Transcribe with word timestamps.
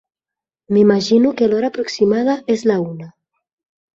M'imagino 0.77 1.33
que 1.41 1.49
l'hora 1.51 1.69
aproximada 1.73 2.37
és 2.57 2.63
la 2.71 2.81
una. 2.87 3.13